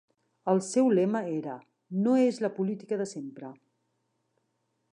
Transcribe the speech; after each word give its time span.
El 0.53 0.61
seu 0.67 0.87
lema 0.99 1.21
era 1.33 1.57
"No 2.05 2.15
és 2.21 2.41
la 2.45 2.51
política 2.57 2.99
de 3.03 3.07
sempre". 3.15 3.51